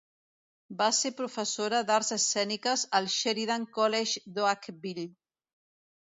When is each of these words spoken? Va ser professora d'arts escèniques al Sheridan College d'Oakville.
Va 0.77 0.85
ser 0.99 1.11
professora 1.19 1.81
d'arts 1.89 2.09
escèniques 2.17 2.87
al 3.01 3.11
Sheridan 3.17 3.69
College 3.77 4.25
d'Oakville. 4.41 5.07